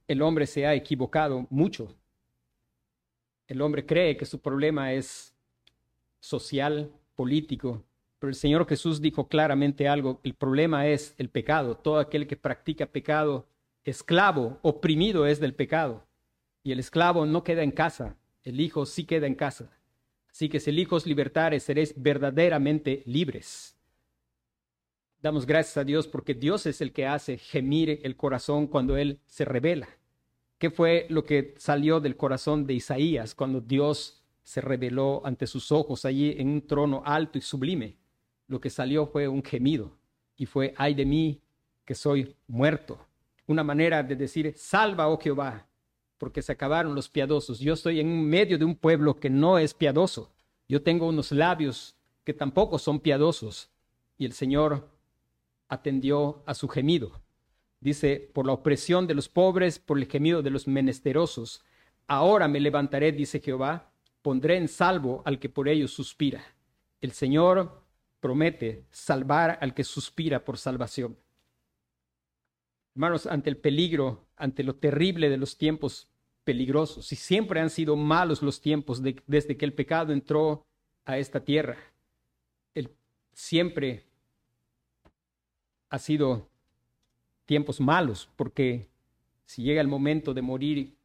[0.05, 1.95] el hombre se ha equivocado mucho.
[3.47, 5.33] El hombre cree que su problema es
[6.19, 7.86] social, político,
[8.19, 11.77] pero el Señor Jesús dijo claramente algo, el problema es el pecado.
[11.77, 13.47] Todo aquel que practica pecado,
[13.83, 16.07] esclavo, oprimido es del pecado.
[16.63, 19.71] Y el esclavo no queda en casa, el Hijo sí queda en casa.
[20.31, 23.77] Así que si el Hijo os libertare, seréis verdaderamente libres.
[25.21, 29.19] Damos gracias a Dios porque Dios es el que hace gemir el corazón cuando Él
[29.25, 29.87] se revela.
[30.57, 35.71] ¿Qué fue lo que salió del corazón de Isaías cuando Dios se reveló ante sus
[35.71, 37.97] ojos allí en un trono alto y sublime?
[38.47, 39.91] Lo que salió fue un gemido
[40.37, 41.41] y fue, ay de mí
[41.85, 42.99] que soy muerto.
[43.45, 45.67] Una manera de decir, salva, oh Jehová,
[46.17, 47.59] porque se acabaron los piadosos.
[47.59, 50.31] Yo estoy en medio de un pueblo que no es piadoso.
[50.67, 53.69] Yo tengo unos labios que tampoco son piadosos.
[54.17, 54.89] Y el Señor
[55.69, 57.21] atendió a su gemido.
[57.79, 61.63] Dice, por la opresión de los pobres, por el gemido de los menesterosos.
[62.07, 66.43] Ahora me levantaré, dice Jehová, pondré en salvo al que por ellos suspira.
[66.99, 67.86] El Señor
[68.19, 71.17] promete salvar al que suspira por salvación.
[72.95, 76.09] Hermanos, ante el peligro, ante lo terrible de los tiempos
[76.43, 80.65] peligrosos, y siempre han sido malos los tiempos desde que el pecado entró
[81.05, 81.77] a esta tierra,
[82.73, 82.89] el,
[83.33, 84.05] siempre
[85.89, 86.49] ha sido
[87.45, 88.89] tiempos malos, porque
[89.45, 90.97] si llega el momento de morir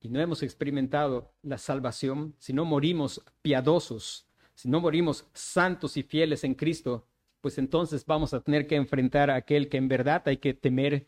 [0.00, 4.29] y no hemos experimentado la salvación, si no morimos piadosos,
[4.60, 7.06] si no morimos santos y fieles en Cristo,
[7.40, 11.06] pues entonces vamos a tener que enfrentar a aquel que en verdad hay que temer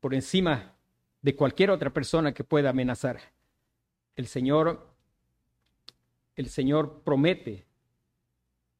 [0.00, 0.74] por encima
[1.22, 3.18] de cualquier otra persona que pueda amenazar.
[4.16, 4.86] El Señor,
[6.36, 7.64] el Señor promete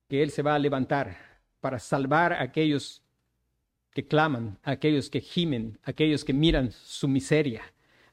[0.06, 1.16] que Él se va a levantar
[1.62, 3.02] para salvar a aquellos
[3.90, 7.62] que claman, a aquellos que gimen, a aquellos que miran su miseria,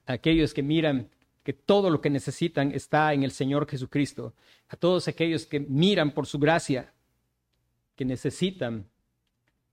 [0.06, 1.10] a aquellos que miran
[1.48, 4.34] que todo lo que necesitan está en el Señor Jesucristo.
[4.68, 6.94] A todos aquellos que miran por su gracia,
[7.96, 8.90] que necesitan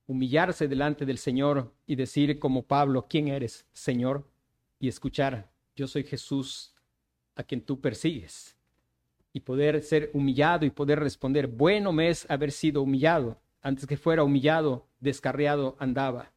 [0.07, 4.25] humillarse delante del Señor y decir como Pablo, ¿quién eres, Señor?
[4.79, 6.77] Y escuchar, yo soy Jesús
[7.35, 8.57] a quien tú persigues.
[9.33, 13.41] Y poder ser humillado y poder responder, bueno me es haber sido humillado.
[13.61, 16.31] Antes que fuera humillado, descarriado andaba.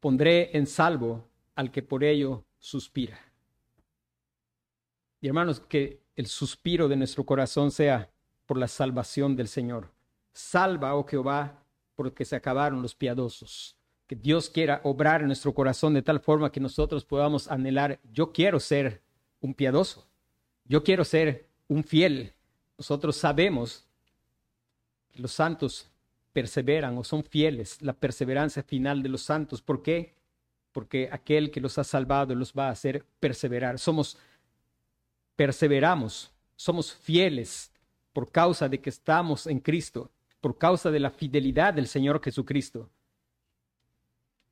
[0.00, 3.18] Pondré en salvo al que por ello suspira.
[5.20, 8.10] Y hermanos, que el suspiro de nuestro corazón sea
[8.46, 9.90] por la salvación del Señor.
[10.32, 11.64] Salva, oh Jehová,
[11.94, 13.76] porque se acabaron los piadosos.
[14.06, 18.32] Que Dios quiera obrar en nuestro corazón de tal forma que nosotros podamos anhelar, yo
[18.32, 19.02] quiero ser
[19.40, 20.06] un piadoso,
[20.64, 22.34] yo quiero ser un fiel.
[22.76, 23.86] Nosotros sabemos
[25.10, 25.90] que los santos
[26.32, 29.62] perseveran o son fieles, la perseverancia final de los santos.
[29.62, 30.13] ¿Por qué?
[30.74, 33.78] Porque aquel que los ha salvado los va a hacer perseverar.
[33.78, 34.18] Somos,
[35.36, 37.72] perseveramos, somos fieles
[38.12, 40.10] por causa de que estamos en Cristo
[40.44, 42.90] por causa de la fidelidad del Señor Jesucristo.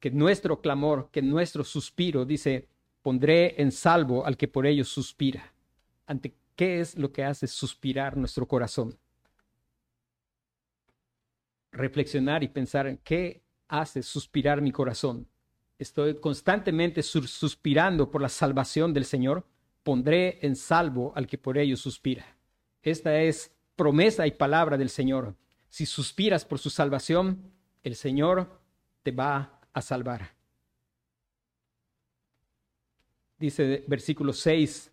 [0.00, 2.66] Que nuestro clamor, que nuestro suspiro, dice,
[3.02, 5.52] pondré en salvo al que por ellos suspira.
[6.06, 8.98] ¿Ante qué es lo que hace suspirar nuestro corazón?
[11.72, 15.28] Reflexionar y pensar en qué hace suspirar mi corazón.
[15.82, 19.44] Estoy constantemente suspirando por la salvación del Señor.
[19.82, 22.24] Pondré en salvo al que por ellos suspira.
[22.84, 25.34] Esta es promesa y palabra del Señor.
[25.68, 27.50] Si suspiras por su salvación,
[27.82, 28.60] el Señor
[29.02, 30.30] te va a salvar.
[33.40, 34.92] Dice versículo 6,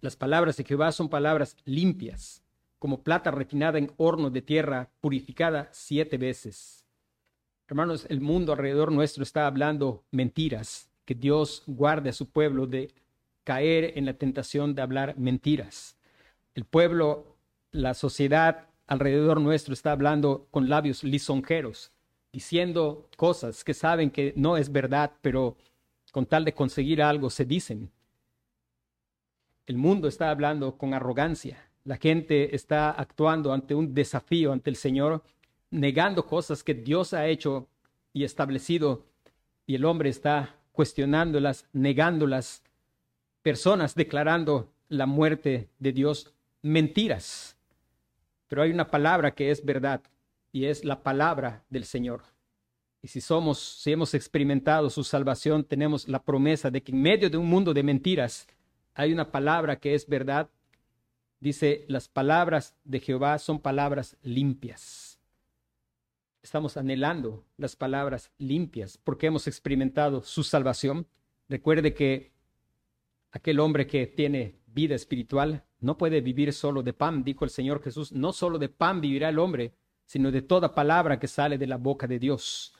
[0.00, 2.40] las palabras de Jehová son palabras limpias,
[2.78, 6.85] como plata refinada en horno de tierra, purificada siete veces.
[7.68, 12.92] Hermanos, el mundo alrededor nuestro está hablando mentiras, que Dios guarde a su pueblo de
[13.42, 15.96] caer en la tentación de hablar mentiras.
[16.54, 17.36] El pueblo
[17.72, 21.92] la sociedad alrededor nuestro está hablando con labios lisonjeros,
[22.32, 25.56] diciendo cosas que saben que no es verdad, pero
[26.12, 27.90] con tal de conseguir algo se dicen.
[29.66, 31.58] El mundo está hablando con arrogancia.
[31.84, 35.22] La gente está actuando ante un desafío ante el Señor,
[35.70, 37.68] negando cosas que Dios ha hecho
[38.12, 39.06] y establecido,
[39.66, 42.62] y el hombre está cuestionándolas, negándolas.
[43.42, 47.56] Personas declarando la muerte de Dios, mentiras
[48.48, 50.02] pero hay una palabra que es verdad
[50.52, 52.22] y es la palabra del Señor.
[53.02, 57.30] Y si somos, si hemos experimentado su salvación, tenemos la promesa de que en medio
[57.30, 58.46] de un mundo de mentiras
[58.94, 60.48] hay una palabra que es verdad.
[61.40, 65.15] Dice, las palabras de Jehová son palabras limpias.
[66.46, 71.08] Estamos anhelando las palabras limpias porque hemos experimentado su salvación.
[71.48, 72.30] Recuerde que
[73.32, 77.82] aquel hombre que tiene vida espiritual no puede vivir solo de pan, dijo el Señor
[77.82, 81.66] Jesús, no solo de pan vivirá el hombre, sino de toda palabra que sale de
[81.66, 82.72] la boca de Dios.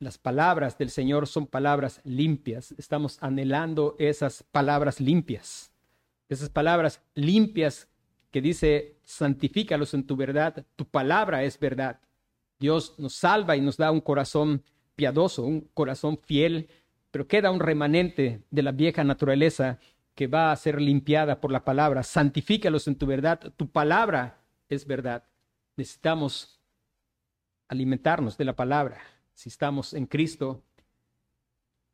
[0.00, 2.74] Las palabras del Señor son palabras limpias.
[2.76, 5.70] Estamos anhelando esas palabras limpias.
[6.28, 7.86] Esas palabras limpias
[8.32, 12.00] que dice, santifícalos en tu verdad, tu palabra es verdad.
[12.60, 14.62] Dios nos salva y nos da un corazón
[14.94, 16.68] piadoso, un corazón fiel,
[17.10, 19.78] pero queda un remanente de la vieja naturaleza
[20.14, 22.02] que va a ser limpiada por la palabra.
[22.02, 23.52] Santifícalos en tu verdad.
[23.56, 25.24] Tu palabra es verdad.
[25.76, 26.60] Necesitamos
[27.68, 29.00] alimentarnos de la palabra.
[29.32, 30.62] Si estamos en Cristo,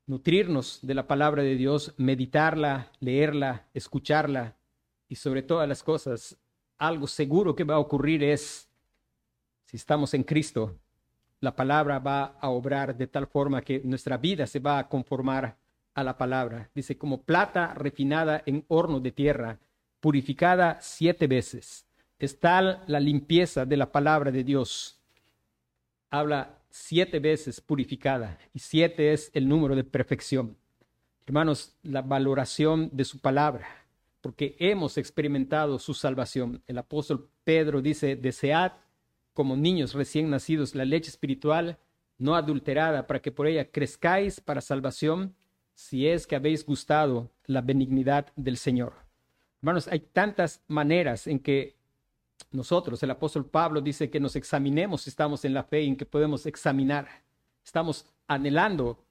[0.06, 4.56] nutrirnos de la palabra de Dios, meditarla, leerla, escucharla
[5.08, 6.36] y sobre todas las cosas,
[6.78, 8.65] algo seguro que va a ocurrir es,
[9.66, 10.78] si estamos en Cristo,
[11.40, 15.56] la palabra va a obrar de tal forma que nuestra vida se va a conformar
[15.92, 16.70] a la palabra.
[16.74, 19.58] Dice, como plata refinada en horno de tierra,
[20.00, 21.84] purificada siete veces.
[22.18, 25.00] Es tal la limpieza de la palabra de Dios.
[26.10, 30.56] Habla siete veces purificada y siete es el número de perfección.
[31.26, 33.66] Hermanos, la valoración de su palabra,
[34.20, 36.62] porque hemos experimentado su salvación.
[36.68, 38.72] El apóstol Pedro dice, desead
[39.36, 41.78] como niños recién nacidos la leche espiritual
[42.16, 45.36] no adulterada para que por ella crezcáis para salvación
[45.74, 48.94] si es que habéis gustado la benignidad del Señor.
[49.60, 51.76] Hermanos, hay tantas maneras en que
[52.50, 55.96] nosotros, el apóstol Pablo dice que nos examinemos si estamos en la fe y en
[55.96, 57.06] que podemos examinar.
[57.62, 59.04] Estamos anhelando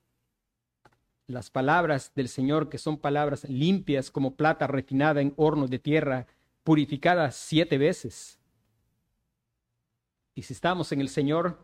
[1.27, 6.25] las palabras del Señor, que son palabras limpias como plata refinada en horno de tierra,
[6.63, 8.39] purificada siete veces.
[10.35, 11.57] Y si estamos en el Señor,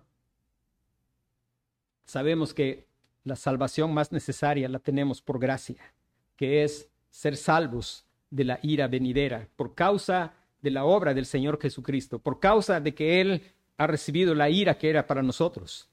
[2.05, 2.87] sabemos que
[3.25, 5.93] la salvación más necesaria la tenemos por gracia,
[6.37, 11.59] que es ser salvos de la ira venidera, por causa de la obra del Señor
[11.61, 13.43] Jesucristo, por causa de que Él
[13.77, 15.89] ha recibido la ira que era para nosotros.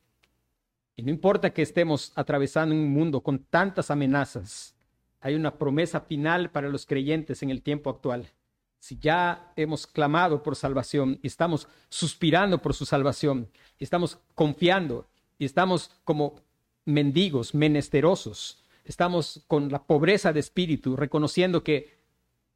[0.94, 4.74] Y no importa que estemos atravesando un mundo con tantas amenazas,
[5.20, 8.30] hay una promesa final para los creyentes en el tiempo actual.
[8.78, 13.48] Si ya hemos clamado por salvación y estamos suspirando por su salvación,
[13.78, 15.06] y estamos confiando
[15.38, 16.36] y estamos como
[16.84, 21.98] mendigos, menesterosos, estamos con la pobreza de espíritu, reconociendo que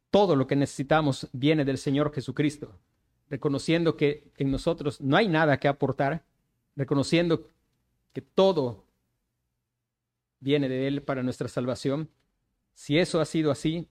[0.09, 2.79] todo lo que necesitamos viene del Señor Jesucristo,
[3.29, 6.23] reconociendo que en nosotros no hay nada que aportar,
[6.75, 7.49] reconociendo
[8.13, 8.85] que todo
[10.39, 12.09] viene de Él para nuestra salvación.
[12.73, 13.87] Si eso ha sido así,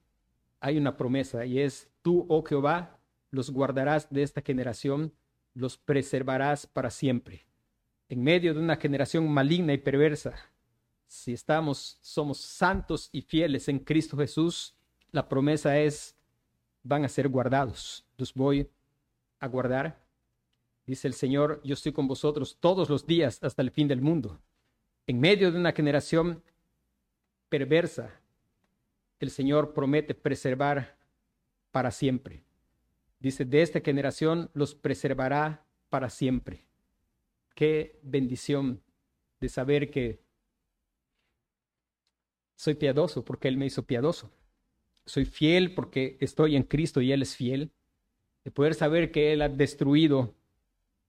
[0.61, 2.99] hay una promesa y es, tú, oh Jehová,
[3.31, 5.13] los guardarás de esta generación,
[5.55, 7.47] los preservarás para siempre.
[8.09, 10.35] En medio de una generación maligna y perversa,
[11.07, 14.75] si estamos, somos santos y fieles en Cristo Jesús,
[15.11, 16.17] la promesa es,
[16.83, 18.07] van a ser guardados.
[18.17, 18.71] Los voy
[19.41, 20.03] a guardar.
[20.87, 24.41] Dice el Señor, yo estoy con vosotros todos los días hasta el fin del mundo.
[25.07, 26.43] En medio de una generación
[27.49, 28.11] perversa,
[29.21, 30.97] el Señor promete preservar
[31.73, 32.45] para siempre.
[33.19, 36.65] Dice, de esta generación los preservará para siempre.
[37.55, 38.81] Qué bendición
[39.41, 40.21] de saber que
[42.55, 44.31] soy piadoso porque Él me hizo piadoso.
[45.05, 47.73] Soy fiel porque estoy en Cristo y Él es fiel.
[48.45, 50.35] De poder saber que Él ha destruido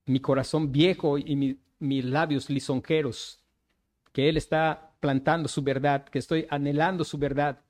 [0.05, 3.43] mi corazón viejo y mis labios lisonjeros.
[4.11, 7.61] Que Él está plantando su verdad, que estoy anhelando su verdad,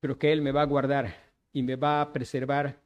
[0.00, 1.23] pero que Él me va a guardar
[1.54, 2.82] y me va a preservar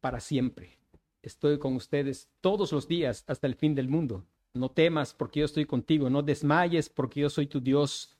[0.00, 0.78] para siempre.
[1.20, 4.24] Estoy con ustedes todos los días hasta el fin del mundo.
[4.54, 8.16] No temas porque yo estoy contigo, no desmayes porque yo soy tu Dios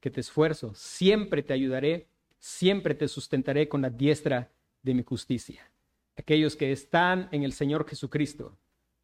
[0.00, 2.08] que te esfuerzo, siempre te ayudaré,
[2.38, 4.50] siempre te sustentaré con la diestra
[4.82, 5.70] de mi justicia.
[6.16, 8.56] Aquellos que están en el Señor Jesucristo,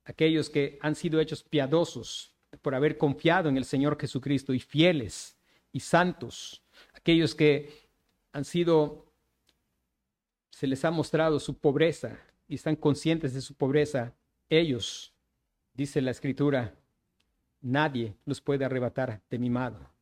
[0.04, 5.36] aquellos que han sido hechos piadosos por haber confiado en el Señor Jesucristo y fieles
[5.72, 6.62] y santos,
[6.94, 7.70] aquellos que
[8.32, 9.05] han sido,
[10.56, 14.14] se les ha mostrado su pobreza y están conscientes de su pobreza,
[14.48, 15.12] ellos,
[15.74, 16.74] dice la Escritura,
[17.60, 19.92] nadie los puede arrebatar de mi mano.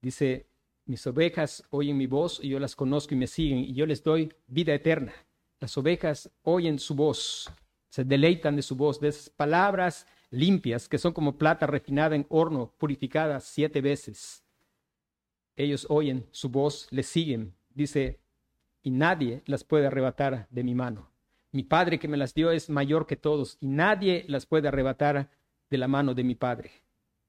[0.00, 0.46] Dice,
[0.84, 4.04] mis ovejas oyen mi voz y yo las conozco y me siguen y yo les
[4.04, 5.12] doy vida eterna.
[5.58, 7.50] Las ovejas oyen su voz,
[7.88, 12.24] se deleitan de su voz, de esas palabras limpias que son como plata refinada en
[12.28, 14.44] horno, purificada siete veces.
[15.56, 18.20] Ellos oyen su voz, le siguen, dice,
[18.84, 21.10] y nadie las puede arrebatar de mi mano.
[21.50, 25.30] Mi Padre que me las dio es mayor que todos y nadie las puede arrebatar
[25.70, 26.70] de la mano de mi Padre.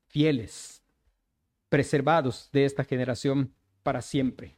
[0.08, 0.84] Fieles,
[1.70, 3.54] preservados de esta generación
[3.84, 4.56] para siempre.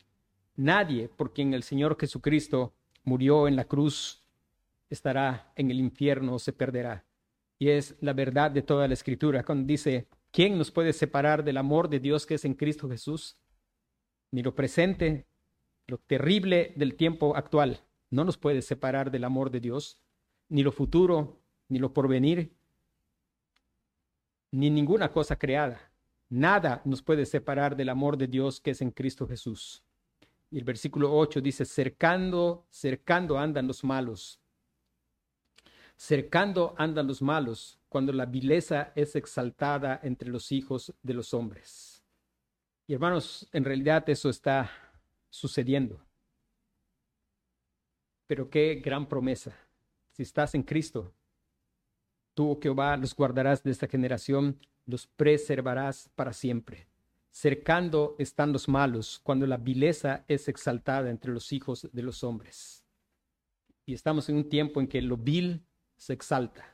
[0.55, 2.73] Nadie por quien el Señor Jesucristo
[3.03, 4.23] murió en la cruz
[4.89, 7.05] estará en el infierno o se perderá.
[7.59, 9.43] Y es la verdad de toda la escritura.
[9.43, 13.37] Cuando dice, ¿quién nos puede separar del amor de Dios que es en Cristo Jesús?
[14.31, 15.27] Ni lo presente,
[15.88, 19.97] lo terrible del tiempo actual no nos puede separar del amor de Dios,
[20.49, 22.53] ni lo futuro, ni lo porvenir,
[24.51, 25.91] ni ninguna cosa creada.
[26.29, 29.83] Nada nos puede separar del amor de Dios que es en Cristo Jesús.
[30.49, 34.39] Y el versículo 8 dice, cercando, cercando andan los malos.
[35.95, 42.03] Cercando andan los malos cuando la vileza es exaltada entre los hijos de los hombres.
[42.88, 44.86] Y hermanos, en realidad eso está
[45.30, 46.01] sucediendo.
[48.25, 49.55] Pero qué gran promesa.
[50.11, 51.13] Si estás en Cristo,
[52.34, 56.88] tú, Jehová, los guardarás de esta generación los preservarás para siempre.
[57.30, 62.84] Cercando están los malos cuando la vileza es exaltada entre los hijos de los hombres.
[63.86, 65.63] Y estamos en un tiempo en que lo vil
[65.97, 66.65] se exalta.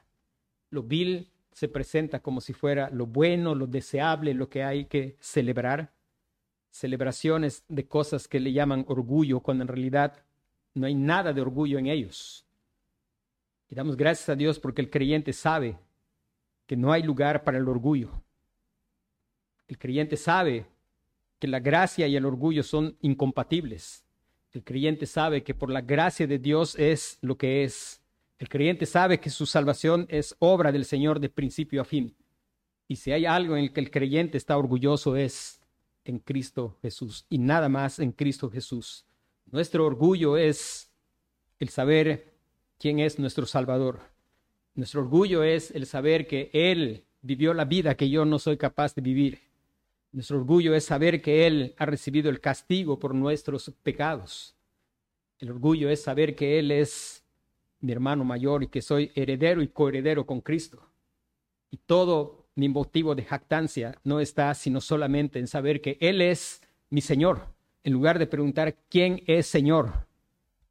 [0.69, 5.17] Lo vil se presenta como si fuera lo bueno, lo deseable, lo que hay que
[5.19, 5.91] celebrar.
[6.73, 10.23] Celebraciones de cosas que le llaman orgullo, cuando en realidad
[10.73, 12.47] no hay nada de orgullo en ellos.
[13.69, 15.77] Y damos gracias a Dios porque el creyente sabe
[16.65, 18.09] que no hay lugar para el orgullo.
[19.67, 20.65] El creyente sabe
[21.37, 24.03] que la gracia y el orgullo son incompatibles.
[24.51, 28.01] El creyente sabe que por la gracia de Dios es lo que es.
[28.39, 32.15] El creyente sabe que su salvación es obra del Señor de principio a fin.
[32.87, 35.62] Y si hay algo en el que el creyente está orgulloso es
[36.05, 39.05] en Cristo Jesús y nada más en Cristo Jesús.
[39.51, 40.91] Nuestro orgullo es
[41.59, 42.33] el saber
[42.77, 43.99] quién es nuestro Salvador.
[44.75, 48.95] Nuestro orgullo es el saber que Él vivió la vida que yo no soy capaz
[48.95, 49.39] de vivir.
[50.11, 54.55] Nuestro orgullo es saber que Él ha recibido el castigo por nuestros pecados.
[55.39, 57.23] El orgullo es saber que Él es
[57.79, 60.89] mi hermano mayor y que soy heredero y coheredero con Cristo.
[61.69, 66.61] Y todo mi motivo de jactancia no está sino solamente en saber que Él es
[66.89, 67.47] mi Señor,
[67.83, 70.07] en lugar de preguntar quién es Señor.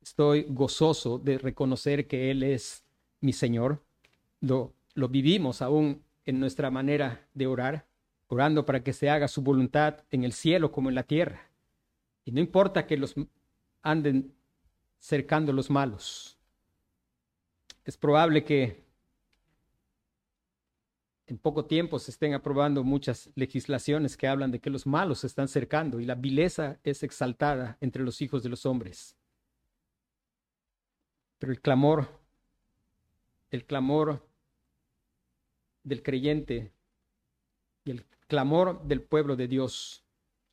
[0.01, 2.85] Estoy gozoso de reconocer que Él es
[3.20, 3.83] mi Señor.
[4.41, 7.87] Lo, lo vivimos aún en nuestra manera de orar,
[8.28, 11.51] orando para que se haga su voluntad en el cielo como en la tierra.
[12.24, 13.14] Y no importa que los
[13.83, 14.33] anden
[14.99, 16.39] cercando los malos.
[17.85, 18.85] Es probable que
[21.33, 25.26] en poco tiempo se estén aprobando muchas legislaciones que hablan de que los malos se
[25.26, 29.16] están cercando y la vileza es exaltada entre los hijos de los hombres.
[31.39, 32.07] Pero el clamor,
[33.51, 34.28] el clamor
[35.83, 36.70] del creyente
[37.87, 40.05] y el clamor del pueblo de Dios,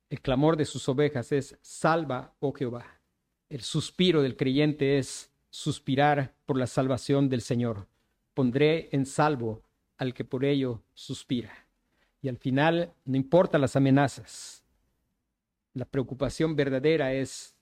[0.10, 3.02] el clamor de sus ovejas es, salva, oh Jehová.
[3.50, 7.86] El suspiro del creyente es suspirar por la salvación del Señor.
[8.34, 9.62] Pondré en salvo
[10.00, 11.68] al que por ello suspira.
[12.22, 14.64] Y al final, no importa las amenazas,
[15.74, 17.56] la preocupación verdadera es,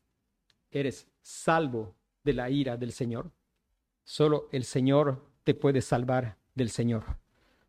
[0.71, 3.31] ¿eres salvo de la ira del Señor?
[4.03, 7.03] Solo el Señor te puede salvar del Señor.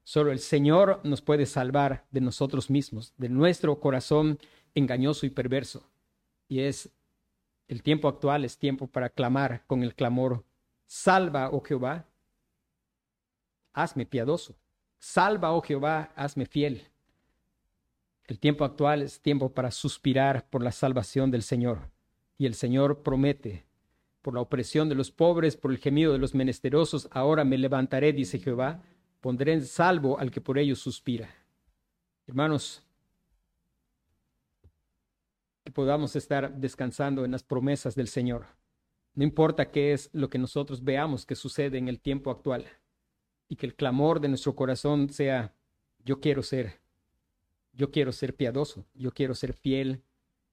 [0.05, 4.39] Solo el Señor nos puede salvar de nosotros mismos, de nuestro corazón
[4.75, 5.91] engañoso y perverso.
[6.47, 6.91] Y es
[7.67, 10.45] el tiempo actual, es tiempo para clamar con el clamor,
[10.87, 12.07] salva, oh Jehová,
[13.83, 14.57] hazme piadoso.
[14.99, 16.89] Salva, oh Jehová, hazme fiel.
[18.27, 21.91] El tiempo actual es tiempo para suspirar por la salvación del Señor.
[22.37, 23.65] Y el Señor promete,
[24.21, 28.13] por la opresión de los pobres, por el gemido de los menesterosos, ahora me levantaré,
[28.13, 28.83] dice Jehová,
[29.21, 31.31] pondré en salvo al que por ellos suspira.
[32.27, 32.83] Hermanos,
[35.65, 38.47] que podamos estar descansando en las promesas del Señor.
[39.15, 42.67] No importa qué es lo que nosotros veamos que sucede en el tiempo actual
[43.49, 45.55] y que el clamor de nuestro corazón sea,
[46.05, 46.81] yo quiero ser,
[47.73, 50.03] yo quiero ser piadoso, yo quiero ser fiel,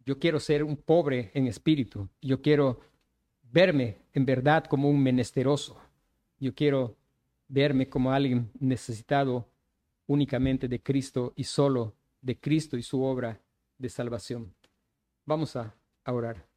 [0.05, 2.79] yo quiero ser un pobre en espíritu, yo quiero
[3.51, 5.77] verme en verdad como un menesteroso,
[6.39, 6.95] yo quiero
[7.47, 9.49] verme como alguien necesitado
[10.07, 13.41] únicamente de Cristo y solo de Cristo y su obra
[13.77, 14.53] de salvación.
[15.25, 15.75] Vamos a
[16.05, 16.54] orar.